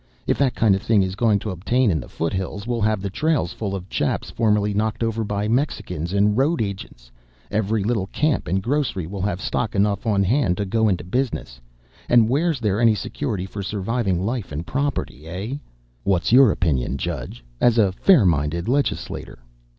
[0.25, 3.03] If that kind o' thing is going to obtain in the foot hills, we'll have
[3.03, 7.11] the trails full of chaps formerly knocked over by Mexicans and road agents;
[7.51, 11.61] every little camp and grocery will have stock enough on hand to go into business,
[12.09, 15.53] and where's there any security for surviving life and property, eh?
[16.03, 19.37] What's your opinion, Judge, as a fair minded legislator?"